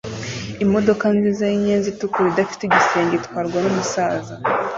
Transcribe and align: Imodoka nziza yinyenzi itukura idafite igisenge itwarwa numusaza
Imodoka 0.65 1.05
nziza 1.15 1.43
yinyenzi 1.51 1.87
itukura 1.89 2.27
idafite 2.29 2.61
igisenge 2.65 3.13
itwarwa 3.15 3.57
numusaza 3.63 4.33